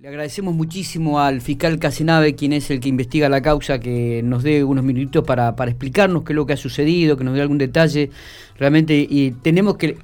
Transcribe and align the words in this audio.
Le 0.00 0.08
agradecemos 0.08 0.54
muchísimo 0.54 1.20
al 1.20 1.42
fiscal 1.42 1.78
Casenave, 1.78 2.34
quien 2.34 2.54
es 2.54 2.70
el 2.70 2.80
que 2.80 2.88
investiga 2.88 3.28
la 3.28 3.42
causa, 3.42 3.80
que 3.80 4.22
nos 4.24 4.42
dé 4.42 4.64
unos 4.64 4.82
minutitos 4.82 5.22
para, 5.26 5.54
para 5.56 5.70
explicarnos 5.70 6.22
qué 6.22 6.32
es 6.32 6.36
lo 6.36 6.46
que 6.46 6.54
ha 6.54 6.56
sucedido, 6.56 7.18
que 7.18 7.24
nos 7.24 7.34
dé 7.34 7.42
algún 7.42 7.58
detalle. 7.58 8.08
Realmente, 8.56 8.94
y 8.96 9.32
tenemos 9.32 9.76
que 9.76 9.98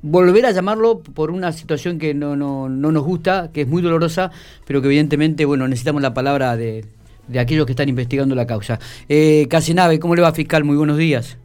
volver 0.00 0.46
a 0.46 0.52
llamarlo 0.52 1.00
por 1.00 1.30
una 1.30 1.52
situación 1.52 1.98
que 1.98 2.14
no, 2.14 2.34
no, 2.34 2.70
no 2.70 2.92
nos 2.92 3.04
gusta, 3.04 3.50
que 3.52 3.60
es 3.60 3.68
muy 3.68 3.82
dolorosa, 3.82 4.30
pero 4.66 4.80
que 4.80 4.88
evidentemente, 4.88 5.44
bueno, 5.44 5.68
necesitamos 5.68 6.00
la 6.00 6.14
palabra 6.14 6.56
de, 6.56 6.86
de 7.28 7.38
aquellos 7.38 7.66
que 7.66 7.72
están 7.72 7.90
investigando 7.90 8.34
la 8.34 8.46
causa. 8.46 8.78
Eh, 9.06 9.48
Casenave, 9.50 9.98
¿cómo 9.98 10.14
le 10.14 10.22
va, 10.22 10.32
fiscal? 10.32 10.64
Muy 10.64 10.76
buenos 10.76 10.96
días. 10.96 11.36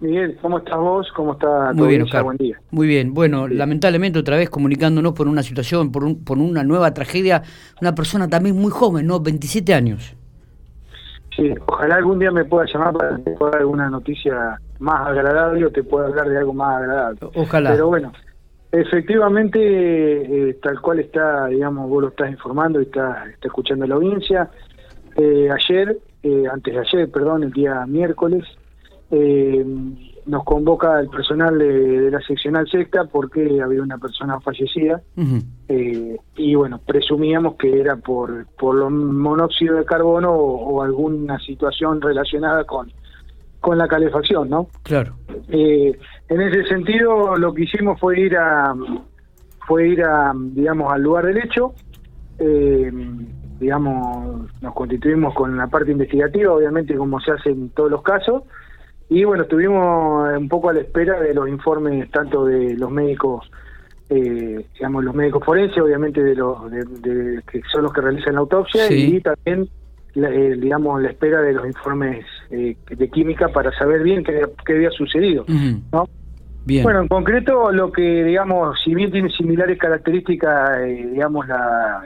Miguel, 0.00 0.38
¿cómo 0.40 0.58
estás 0.58 0.78
vos? 0.78 1.12
¿Cómo 1.14 1.32
está 1.32 1.72
Muy 1.74 1.88
bien, 1.88 2.02
Oscar. 2.02 2.24
Buen 2.24 2.38
día. 2.38 2.58
Muy 2.70 2.86
bien. 2.86 3.12
Bueno, 3.12 3.46
lamentablemente 3.46 4.18
otra 4.18 4.36
vez 4.36 4.48
comunicándonos 4.48 5.12
por 5.12 5.28
una 5.28 5.42
situación, 5.42 5.92
por, 5.92 6.04
un, 6.04 6.24
por 6.24 6.38
una 6.38 6.64
nueva 6.64 6.94
tragedia, 6.94 7.42
una 7.82 7.94
persona 7.94 8.26
también 8.28 8.56
muy 8.56 8.70
joven, 8.70 9.06
¿no? 9.06 9.20
27 9.20 9.74
años. 9.74 10.16
Sí, 11.36 11.54
ojalá 11.66 11.96
algún 11.96 12.18
día 12.18 12.30
me 12.30 12.44
pueda 12.44 12.66
llamar 12.72 12.94
para 12.94 13.16
que 13.18 13.30
pueda 13.32 13.52
dar 13.52 13.60
alguna 13.60 13.90
noticia 13.90 14.58
más 14.78 15.08
agradable 15.08 15.66
o 15.66 15.70
te 15.70 15.82
pueda 15.82 16.06
hablar 16.06 16.28
de 16.28 16.38
algo 16.38 16.54
más 16.54 16.82
agradable. 16.82 17.20
Ojalá. 17.34 17.70
Pero 17.70 17.88
bueno, 17.88 18.12
efectivamente, 18.72 19.60
eh, 20.50 20.54
tal 20.62 20.80
cual 20.80 21.00
está, 21.00 21.46
digamos, 21.46 21.88
vos 21.88 22.02
lo 22.02 22.08
estás 22.08 22.30
informando 22.30 22.80
y 22.80 22.84
está, 22.84 23.26
está 23.30 23.48
escuchando 23.48 23.86
la 23.86 23.96
audiencia. 23.96 24.50
Eh, 25.16 25.48
ayer, 25.50 25.98
eh, 26.22 26.44
antes 26.50 26.74
de 26.74 26.80
ayer, 26.80 27.10
perdón, 27.10 27.44
el 27.44 27.52
día 27.52 27.84
miércoles, 27.86 28.44
eh, 29.10 29.64
nos 30.26 30.44
convoca 30.44 31.00
el 31.00 31.08
personal 31.08 31.58
de, 31.58 32.10
la 32.10 32.20
seccional 32.20 32.68
sexta 32.68 33.04
porque 33.04 33.60
había 33.62 33.82
una 33.82 33.98
persona 33.98 34.40
fallecida 34.40 35.02
eh, 35.68 36.16
y 36.36 36.54
bueno, 36.54 36.80
presumíamos 36.86 37.56
que 37.56 37.80
era 37.80 37.96
por, 37.96 38.46
por 38.58 38.76
los 38.76 38.90
monóxido 38.90 39.76
de 39.76 39.84
carbono 39.84 40.32
o, 40.32 40.82
alguna 40.82 41.38
situación 41.40 42.00
relacionada 42.00 42.64
con, 42.64 42.92
con 43.60 43.78
la 43.78 43.88
calefacción, 43.88 44.48
¿no? 44.48 44.68
Claro. 44.82 45.14
Eh, 45.48 45.98
en 46.28 46.40
ese 46.40 46.64
sentido, 46.64 47.36
lo 47.36 47.52
que 47.52 47.64
hicimos 47.64 47.98
fue 47.98 48.20
ir 48.20 48.36
a, 48.36 48.74
fue 49.66 49.88
ir 49.88 50.02
a, 50.04 50.32
digamos, 50.34 50.92
al 50.92 51.02
lugar 51.02 51.26
del 51.26 51.38
hecho. 51.38 51.74
Eh, 52.38 52.90
digamos, 53.58 54.50
nos 54.62 54.74
constituimos 54.74 55.34
con 55.34 55.56
la 55.56 55.66
parte 55.66 55.92
investigativa, 55.92 56.54
obviamente 56.54 56.96
como 56.96 57.20
se 57.20 57.32
hace 57.32 57.50
en 57.50 57.68
todos 57.70 57.90
los 57.90 58.02
casos, 58.02 58.44
y 59.10 59.24
bueno, 59.24 59.42
estuvimos 59.42 60.38
un 60.38 60.48
poco 60.48 60.70
a 60.70 60.72
la 60.72 60.80
espera 60.80 61.20
de 61.20 61.34
los 61.34 61.48
informes 61.48 62.08
tanto 62.12 62.44
de 62.44 62.74
los 62.74 62.92
médicos, 62.92 63.50
eh, 64.08 64.64
digamos, 64.74 65.04
los 65.04 65.14
médicos 65.16 65.44
forenses, 65.44 65.82
obviamente 65.82 66.22
de 66.22 66.36
los 66.36 66.70
de, 66.70 67.42
que 67.50 67.60
son 67.72 67.82
los 67.82 67.92
que 67.92 68.00
realizan 68.00 68.34
la 68.34 68.40
autopsia, 68.40 68.86
y 68.88 69.20
también, 69.20 69.68
eh, 70.14 70.56
digamos, 70.56 71.02
la 71.02 71.10
espera 71.10 71.42
de 71.42 71.52
los 71.54 71.66
informes 71.66 72.24
eh, 72.52 72.76
de 72.88 73.08
química 73.10 73.48
para 73.48 73.76
saber 73.76 74.04
bien 74.04 74.22
qué, 74.22 74.42
había 74.72 74.90
sucedido, 74.92 75.44
¿no? 75.92 76.08
Bien. 76.64 76.84
Bueno, 76.84 77.00
en 77.00 77.08
concreto, 77.08 77.72
lo 77.72 77.90
que, 77.90 78.22
digamos, 78.22 78.78
si 78.84 78.94
bien 78.94 79.10
tiene 79.10 79.30
similares 79.30 79.76
características, 79.76 80.84
digamos, 80.86 81.48
la, 81.48 82.02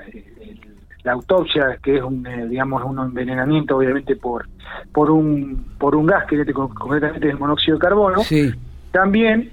la 1.05 1.13
autopsia, 1.13 1.79
que 1.83 1.97
es 1.97 2.03
un, 2.03 2.27
eh, 2.27 2.47
digamos, 2.49 2.83
un 2.85 2.99
envenenamiento 2.99 3.77
obviamente 3.77 4.17
por 4.17 4.47
por 4.93 5.11
un 5.11 5.75
por 5.79 5.95
un 5.95 6.07
gas 6.07 6.27
que 6.27 6.41
este, 6.41 6.53
concretamente 6.53 7.29
es 7.29 7.35
el 7.35 7.39
monóxido 7.39 7.77
de 7.77 7.81
carbono. 7.81 8.23
También 8.91 9.53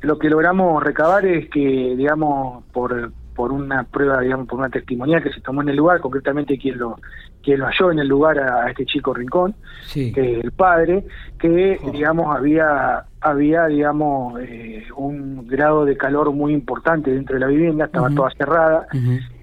lo 0.00 0.18
que 0.18 0.30
logramos 0.30 0.82
recabar 0.82 1.24
es 1.26 1.48
que, 1.50 1.94
digamos, 1.96 2.64
por 2.72 3.12
por 3.34 3.52
una 3.52 3.84
prueba, 3.84 4.20
digamos, 4.20 4.48
por 4.48 4.58
una 4.58 4.68
testimonial 4.68 5.22
que 5.22 5.32
se 5.32 5.40
tomó 5.40 5.62
en 5.62 5.70
el 5.70 5.76
lugar, 5.76 6.00
concretamente 6.00 6.58
quien 6.58 6.78
lo 6.78 6.98
quien 7.42 7.60
lo 7.60 7.66
halló 7.66 7.90
en 7.92 7.98
el 8.00 8.08
lugar 8.08 8.38
a, 8.38 8.68
este 8.68 8.84
chico 8.84 9.14
Rincón, 9.14 9.54
que 9.92 10.10
es 10.10 10.44
el 10.44 10.52
padre, 10.52 11.04
que, 11.38 11.78
digamos, 11.92 12.36
había, 12.36 13.04
había 13.20 13.66
digamos, 13.66 14.40
eh, 14.40 14.84
un 14.96 15.46
grado 15.46 15.84
de 15.84 15.96
calor 15.96 16.32
muy 16.32 16.52
importante 16.52 17.12
dentro 17.12 17.34
de 17.34 17.40
la 17.40 17.46
vivienda, 17.48 17.84
estaba 17.84 18.08
toda 18.10 18.30
cerrada, 18.30 18.86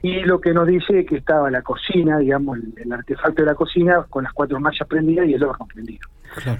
y 0.01 0.21
lo 0.21 0.41
que 0.41 0.53
nos 0.53 0.67
dice 0.67 1.01
es 1.01 1.07
que 1.07 1.17
estaba 1.17 1.51
la 1.51 1.61
cocina, 1.61 2.17
digamos, 2.17 2.57
el, 2.77 2.91
artefacto 2.91 3.43
de 3.43 3.45
la 3.45 3.55
cocina, 3.55 4.05
con 4.09 4.23
las 4.23 4.33
cuatro 4.33 4.59
mallas 4.59 4.87
prendidas 4.87 5.27
y 5.27 5.33
el 5.33 5.43
horno 5.43 5.67
prendido. 5.67 6.07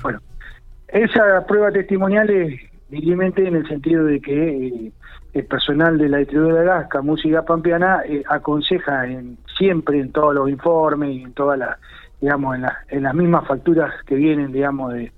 Bueno, 0.01 0.19
esa 0.87 1.45
prueba 1.47 1.71
testimonial 1.71 2.29
es 2.29 2.59
libremente 2.89 3.47
en 3.47 3.55
el 3.55 3.67
sentido 3.67 4.05
de 4.05 4.21
que... 4.21 4.67
Eh, 4.67 4.91
el 5.33 5.45
personal 5.45 5.99
de 5.99 6.09
la 6.09 6.17
distribuidora 6.17 6.61
de 6.61 6.65
gas, 6.65 7.03
Música 7.03 7.43
Pampeana, 7.43 8.01
eh, 8.07 8.23
aconseja 8.27 9.05
en, 9.05 9.37
siempre 9.55 9.99
en 9.99 10.11
todos 10.11 10.33
los 10.33 10.49
informes 10.49 11.11
y 11.11 11.21
en 11.21 11.33
todas 11.33 11.59
las, 11.59 11.77
digamos, 12.19 12.57
en, 12.57 12.65
en 12.89 13.03
las 13.03 13.13
mismas 13.13 13.45
facturas 13.45 13.93
que 14.05 14.15
vienen, 14.15 14.51
digamos, 14.51 14.93
de, 14.93 15.11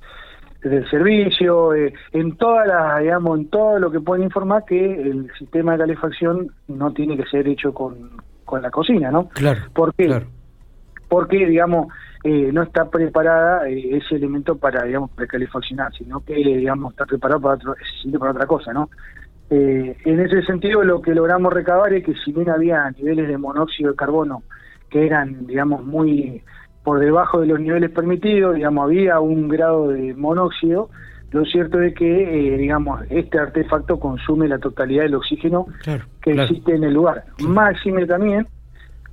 del 0.62 0.90
servicio, 0.90 1.74
eh, 1.74 1.94
en 2.12 2.36
todas 2.36 2.68
las, 2.68 3.00
digamos, 3.00 3.40
en 3.40 3.50
todo 3.50 3.80
lo 3.80 3.92
que 3.92 4.02
pueden 4.02 4.26
informar 4.26 4.66
que 4.66 5.02
el 5.02 5.32
sistema 5.38 5.74
de 5.74 5.80
calefacción 5.80 6.52
no 6.68 6.92
tiene 6.92 7.16
que 7.16 7.26
ser 7.26 7.48
hecho 7.48 7.74
con, 7.74 8.12
con 8.44 8.62
la 8.62 8.70
cocina, 8.70 9.10
¿no? 9.12 9.30
Claro. 9.30 9.62
¿Por 9.74 9.94
qué? 9.94 10.22
Porque, 11.08 11.46
digamos, 11.46 11.88
eh, 12.24 12.52
no 12.52 12.64
está 12.64 12.90
preparada 12.90 13.68
ese 13.70 14.16
elemento 14.16 14.58
para, 14.58 14.84
digamos, 14.84 15.12
precalefaccionar, 15.12 15.94
sino 15.94 16.20
que, 16.20 16.36
digamos, 16.36 16.92
está 16.92 17.06
preparado 17.06 17.42
para, 17.42 17.56
otro, 17.56 17.76
para 18.20 18.32
otra 18.32 18.46
cosa, 18.46 18.74
¿no? 18.74 18.90
Eh, 19.50 19.98
en 20.06 20.20
ese 20.20 20.44
sentido, 20.44 20.84
lo 20.84 21.02
que 21.02 21.16
logramos 21.16 21.54
recabar 21.54 21.94
es 21.94 22.04
que 22.04 22.14
si 22.24 22.32
bien 22.32 22.50
había 22.50 22.92
niveles 22.92 23.28
de 23.28 23.38
monóxido 23.38 23.92
de 23.92 23.96
carbono 23.96 24.44
que 24.90 25.06
eran, 25.06 25.48
digamos, 25.48 25.84
muy 25.86 26.44
por 26.84 27.00
debajo 27.00 27.42
de 27.42 27.48
los 27.48 27.60
niveles 27.60 27.92
permitidos, 27.92 28.56
digamos, 28.56 28.86
había 28.86 29.20
un 29.20 29.48
grado 29.48 29.90
de 29.90 30.14
monóxido, 30.16 30.90
lo 31.32 31.46
cierto 31.46 31.80
es 31.82 31.94
que, 31.94 32.54
eh, 32.54 32.58
digamos, 32.58 33.02
este 33.10 33.38
artefacto 33.38 34.00
consume 34.00 34.48
la 34.48 34.58
totalidad 34.58 35.04
del 35.04 35.16
oxígeno 35.16 35.68
que 36.22 36.32
existe 36.32 36.74
en 36.74 36.84
el 36.84 36.94
lugar. 36.94 37.26
Máxime 37.40 38.06
también 38.08 38.48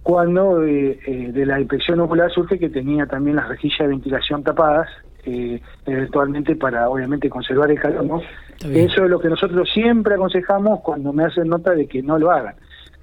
cuando 0.02 0.62
eh, 0.64 1.30
de 1.32 1.44
la 1.44 1.58
inspección 1.58 1.98
ocular 1.98 2.30
surge 2.30 2.58
que 2.60 2.68
tenía 2.68 3.06
también 3.06 3.36
las 3.36 3.48
rejillas 3.48 3.80
de 3.80 3.88
ventilación 3.88 4.44
tapadas, 4.44 4.88
eh, 5.24 5.60
eventualmente 5.84 6.54
para 6.54 6.88
obviamente 6.88 7.28
conservar 7.28 7.72
el 7.72 7.80
calor, 7.80 8.04
¿no? 8.04 8.20
Eso 8.64 9.04
es 9.04 9.10
lo 9.10 9.18
que 9.18 9.28
nosotros 9.28 9.68
siempre 9.74 10.14
aconsejamos 10.14 10.80
cuando 10.80 11.12
me 11.12 11.24
hacen 11.24 11.48
nota 11.48 11.72
de 11.72 11.88
que 11.88 12.02
no 12.02 12.18
lo 12.18 12.30
hagan. 12.30 12.54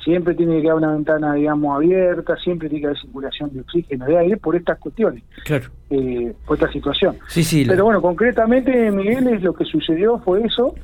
Siempre 0.04 0.36
tiene 0.36 0.62
que 0.62 0.70
haber 0.70 0.84
una 0.84 0.94
ventana, 0.94 1.34
digamos, 1.34 1.76
abierta, 1.76 2.36
siempre 2.38 2.70
tiene 2.70 2.82
que 2.82 2.88
haber 2.88 3.00
circulación 3.00 3.54
de 3.54 3.62
oxígeno, 3.62 4.06
de 4.06 4.18
aire, 4.18 4.38
por 4.38 4.56
estas 4.56 4.78
cuestiones, 4.80 5.24
claro. 5.46 5.70
eh, 5.90 6.34
por 6.46 6.58
esta 6.58 6.72
situación. 6.72 7.16
Sí, 7.28 7.44
sí, 7.44 7.66
Pero 7.68 7.86
bueno, 7.86 8.02
concretamente, 8.02 8.92
Miguel, 8.92 9.28
es 9.28 9.42
lo 9.42 9.54
que 9.54 9.66
sucedió 9.66 10.20
fue 10.20 10.44
eso. 10.44 10.76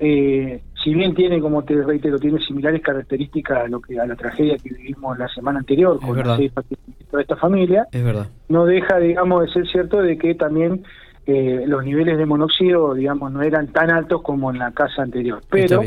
Eh, 0.00 0.60
si 0.82 0.94
bien 0.94 1.14
tiene, 1.14 1.40
como 1.40 1.64
te 1.64 1.74
reitero, 1.82 2.18
tiene 2.18 2.38
similares 2.40 2.82
características 2.82 3.64
a 3.64 3.68
lo 3.68 3.80
que 3.80 3.98
a 3.98 4.06
la 4.06 4.14
tragedia 4.14 4.56
que 4.56 4.70
vivimos 4.70 5.18
la 5.18 5.28
semana 5.28 5.58
anterior 5.58 5.98
con 5.98 6.16
la 6.16 6.36
de 6.36 6.52
esta 7.20 7.36
familia, 7.36 7.86
es 7.90 8.04
verdad. 8.04 8.28
no 8.48 8.64
deja, 8.64 8.98
digamos, 8.98 9.46
de 9.46 9.52
ser 9.52 9.66
cierto 9.66 10.02
de 10.02 10.18
que 10.18 10.34
también 10.34 10.84
eh, 11.26 11.64
los 11.66 11.84
niveles 11.84 12.16
de 12.16 12.26
monóxido, 12.26 12.94
digamos, 12.94 13.32
no 13.32 13.42
eran 13.42 13.68
tan 13.68 13.90
altos 13.90 14.22
como 14.22 14.50
en 14.50 14.58
la 14.58 14.72
casa 14.72 15.02
anterior. 15.02 15.42
Pero 15.50 15.82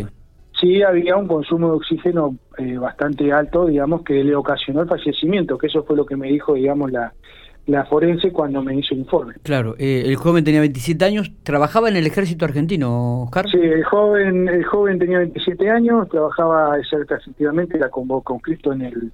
sí 0.62 0.84
había 0.84 1.18
un 1.18 1.28
consumo 1.28 1.72
de 1.72 1.78
oxígeno 1.78 2.38
eh, 2.58 2.78
bastante 2.78 3.34
alto, 3.34 3.66
digamos, 3.66 4.04
que 4.04 4.24
le 4.24 4.36
ocasionó 4.36 4.84
el 4.84 4.88
fallecimiento, 4.88 5.58
que 5.58 5.68
eso 5.68 5.84
fue 5.84 5.98
lo 5.98 6.06
que 6.06 6.16
me 6.16 6.28
dijo, 6.28 6.54
digamos, 6.54 6.92
la, 6.92 7.14
la 7.68 7.86
forense 7.86 8.32
cuando 8.32 8.62
me 8.62 8.76
hizo 8.76 8.94
el 8.94 9.02
informe. 9.02 9.34
Claro, 9.44 9.76
eh, 9.78 10.04
el 10.06 10.16
joven 10.16 10.44
tenía 10.44 10.60
27 10.62 11.04
años, 11.04 11.32
trabajaba 11.44 11.90
en 11.90 11.96
el 11.96 12.08
ejército 12.08 12.46
argentino, 12.46 13.24
Oscar. 13.24 13.50
Sí, 13.50 13.60
el 13.60 13.84
joven, 13.84 14.48
el 14.48 14.64
joven 14.64 15.00
tenía 15.00 15.20
27 15.20 15.70
años, 15.70 16.08
trabajaba 16.10 16.78
efectivamente, 16.80 17.78
era 17.78 17.90
en 18.72 18.82
el, 18.82 19.12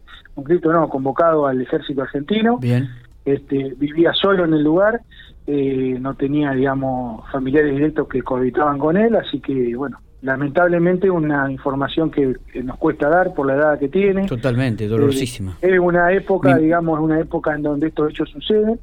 no, 0.63 0.89
convocado 0.89 1.47
al 1.47 1.61
ejército 1.61 2.01
argentino. 2.01 2.57
Bien. 2.57 2.87
Este, 3.25 3.73
vivía 3.77 4.13
solo 4.13 4.45
en 4.45 4.53
el 4.53 4.63
lugar, 4.63 5.01
eh, 5.47 5.97
no 5.99 6.15
tenía, 6.15 6.51
digamos, 6.51 7.29
familiares 7.29 7.73
directos 7.73 8.07
que 8.07 8.21
cohabitaban 8.21 8.79
con 8.79 8.95
él, 8.95 9.15
así 9.15 9.41
que, 9.41 9.75
bueno, 9.75 9.99
lamentablemente 10.21 11.09
una 11.09 11.51
información 11.51 12.09
que, 12.09 12.35
nos 12.63 12.77
cuesta 12.77 13.09
dar 13.09 13.33
por 13.33 13.47
la 13.47 13.55
edad 13.55 13.79
que 13.79 13.89
tiene. 13.89 14.27
Totalmente, 14.27 14.87
dolorosísima. 14.87 15.57
Eh, 15.61 15.73
es 15.73 15.79
una 15.79 16.11
época, 16.11 16.57
digamos, 16.57 16.99
una 16.99 17.19
época 17.19 17.53
en 17.53 17.63
donde 17.63 17.87
estos 17.87 18.11
hechos 18.11 18.29
suceden. 18.29 18.79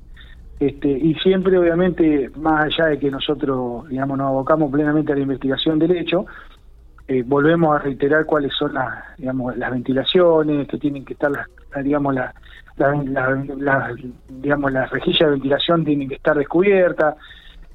Este, 0.60 0.88
y 0.88 1.14
siempre, 1.16 1.58
obviamente, 1.58 2.30
más 2.36 2.66
allá 2.66 2.86
de 2.86 2.98
que 2.98 3.10
nosotros, 3.10 3.88
digamos, 3.88 4.16
nos 4.16 4.28
abocamos 4.28 4.70
plenamente 4.70 5.12
a 5.12 5.16
la 5.16 5.22
investigación 5.22 5.78
del 5.78 5.96
hecho, 5.96 6.26
eh, 7.08 7.22
volvemos 7.26 7.74
a 7.74 7.80
reiterar 7.80 8.24
cuáles 8.24 8.54
son 8.54 8.72
las, 8.74 9.16
digamos, 9.18 9.56
las 9.56 9.70
ventilaciones, 9.70 10.68
que 10.68 10.78
tienen 10.78 11.04
que 11.04 11.14
estar, 11.14 11.30
las, 11.30 11.84
digamos, 11.84 12.14
las, 12.14 12.34
digamos, 14.28 14.72
las 14.72 14.90
rejillas 14.90 15.28
de 15.28 15.30
ventilación 15.30 15.84
tienen 15.84 16.08
que 16.08 16.14
estar 16.14 16.36
descubiertas, 16.36 17.16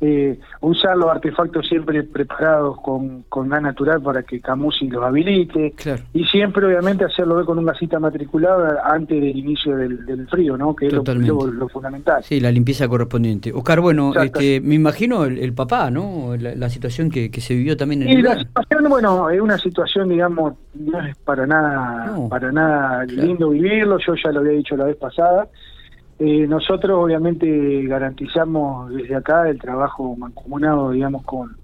eh, 0.01 0.39
usar 0.61 0.95
los 0.95 1.09
artefactos 1.09 1.67
siempre 1.67 2.03
preparados 2.03 2.79
con, 2.81 3.23
con 3.27 3.49
gas 3.49 3.61
natural 3.61 4.01
para 4.01 4.23
que 4.23 4.39
Camusi 4.39 4.87
los 4.87 5.03
habilite 5.03 5.73
y 6.13 6.23
siempre 6.25 6.65
obviamente 6.65 7.03
hacerlo 7.03 7.35
ver 7.35 7.45
con 7.45 7.59
un 7.59 7.65
gasita 7.65 7.99
matriculada 7.99 8.81
antes 8.85 9.19
del 9.19 9.35
inicio 9.35 9.75
del, 9.75 10.27
frío, 10.29 10.57
¿no? 10.57 10.75
que 10.75 10.87
es 10.87 10.93
lo, 10.93 11.69
fundamental. 11.69 12.23
Sí, 12.23 12.39
la 12.39 12.51
limpieza 12.51 12.87
correspondiente. 12.87 13.51
Oscar, 13.51 13.81
bueno, 13.81 14.13
este, 14.15 14.61
me 14.61 14.75
imagino 14.75 15.25
el, 15.25 15.53
papá, 15.53 15.91
¿no? 15.91 16.35
La, 16.37 16.69
situación 16.69 17.09
que, 17.09 17.29
se 17.39 17.53
vivió 17.53 17.75
también 17.75 18.03
en 18.03 18.09
y 18.09 18.21
la 18.21 18.37
situación, 18.37 18.89
bueno, 18.89 19.29
es 19.29 19.41
una 19.41 19.57
situación, 19.57 20.09
digamos, 20.09 20.53
no 20.75 21.05
es 21.05 21.17
para 21.17 21.45
nada, 21.45 22.15
para 22.29 22.51
nada 22.51 23.05
lindo 23.05 23.49
vivirlo, 23.49 23.97
yo 23.99 24.13
ya 24.15 24.31
lo 24.31 24.39
había 24.39 24.53
dicho 24.53 24.77
la 24.77 24.85
vez 24.85 24.95
pasada. 24.95 25.47
Eh, 26.19 26.45
nosotros 26.47 26.99
obviamente 27.01 27.83
garantizamos 27.83 28.93
desde 28.93 29.15
acá 29.15 29.47
el 29.49 29.57
trabajo 29.57 30.17
mancomunado, 30.17 30.91
digamos, 30.91 31.23
con, 31.23 31.55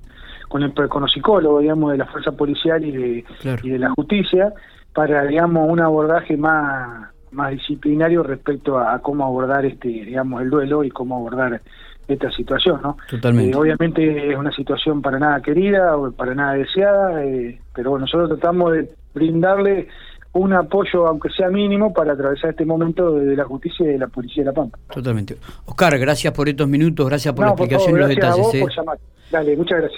con, 0.48 0.64
el, 0.64 0.74
con 0.74 1.02
los 1.02 1.12
psicólogos, 1.12 1.62
digamos, 1.62 1.92
de 1.92 1.98
la 1.98 2.06
fuerza 2.06 2.32
policial 2.32 2.84
y 2.86 2.92
de, 2.92 3.26
y 3.64 3.70
de 3.70 3.80
la 3.80 3.90
justicia, 3.90 4.54
para, 4.94 5.26
digamos, 5.26 5.70
un 5.70 5.82
abordaje 5.82 6.38
más, 6.38 7.10
más 7.32 7.52
disciplinario 7.52 8.24
respecto 8.24 8.80
a, 8.80 8.98
cómo 9.00 9.26
abordar 9.26 9.66
este, 9.66 9.90
digamos, 9.90 10.42
el 10.42 10.50
duelo 10.50 10.86
y 10.86 10.90
cómo 10.90 11.18
abordar 11.18 11.62
esta 12.08 12.32
situación, 12.32 12.80
¿no? 12.82 12.98
Totalmente. 13.10 13.52
Eh, 13.52 13.60
obviamente 13.60 14.32
es 14.32 14.38
una 14.38 14.52
situación 14.52 15.02
para 15.02 15.20
nada 15.20 15.42
querida 15.42 15.98
o 15.98 16.12
para 16.12 16.34
nada 16.34 16.54
deseada, 16.54 17.26
eh, 17.26 17.60
pero 17.74 17.98
nosotros 18.00 18.30
tratamos 18.30 18.72
de 18.72 18.90
brindarle 19.14 19.90
un 20.36 20.54
apoyo, 20.54 21.08
aunque 21.08 21.30
sea 21.30 21.50
mínimo, 21.50 21.94
para 21.94 22.14
atravesar 22.14 22.50
este 22.52 22.66
momento 22.66 23.14
de 23.14 23.36
la 23.36 23.46
justicia 23.46 23.86
y 23.86 23.94
de 23.94 24.00
la 24.00 24.08
policía 24.08 24.44
de 24.44 24.48
La 24.48 24.54
Pampa. 24.54 24.78
Totalmente. 24.94 25.38
Oscar, 25.66 25.98
gracias 25.98 26.34
por 26.34 26.50
estos 26.50 26.68
minutos, 26.68 27.08
gracias 27.08 27.34
por 27.34 27.46
la 27.46 27.52
explicación 27.52 27.96
y 27.96 28.00
los 28.00 28.10
detalles. 28.10 28.40
A 28.40 28.42
vos 28.42 28.54
¿eh? 28.54 28.62
por 28.62 28.76
llamar. 28.76 28.98
Dale, 29.32 29.56
muchas 29.56 29.80
gracias. 29.80 29.94